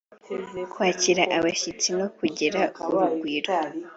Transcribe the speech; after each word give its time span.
kwakira 0.71 1.23
abashyitsi 1.37 1.89
no 1.99 2.07
kugira 2.17 2.61
urugwiro 2.83 3.53